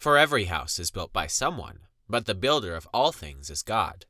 [0.00, 4.06] For every house is built by someone, but the builder of all things is God.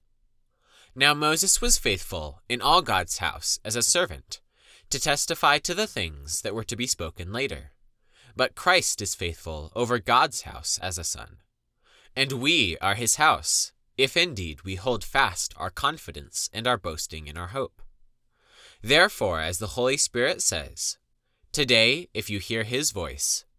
[0.94, 4.40] Now Moses was faithful in all God's house as a servant,
[4.90, 7.72] to testify to the things that were to be spoken later.
[8.36, 11.38] But Christ is faithful over God's house as a son.
[12.14, 17.26] And we are his house, if indeed we hold fast our confidence and our boasting
[17.26, 17.82] in our hope.
[18.80, 20.98] Therefore, as the Holy Spirit says,
[21.50, 23.44] Today, if you hear his voice,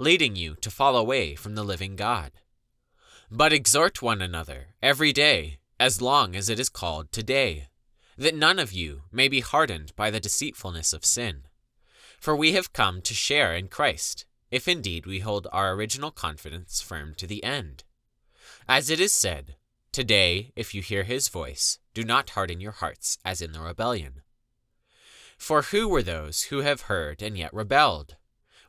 [0.00, 2.32] leading you to fall away from the living God.
[3.30, 7.68] But exhort one another every day, as long as it is called today,
[8.16, 11.42] that none of you may be hardened by the deceitfulness of sin.
[12.18, 16.80] For we have come to share in Christ, if indeed we hold our original confidence
[16.80, 17.84] firm to the end.
[18.66, 19.56] As it is said,
[19.92, 24.22] Today, if you hear his voice, do not harden your hearts as in the rebellion.
[25.36, 28.16] For who were those who have heard and yet rebelled?